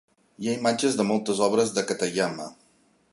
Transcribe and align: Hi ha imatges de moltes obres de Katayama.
Hi 0.43 0.47
ha 0.51 0.55
imatges 0.59 0.97
de 1.01 1.05
moltes 1.09 1.43
obres 1.49 1.75
de 1.77 1.83
Katayama. 1.91 2.49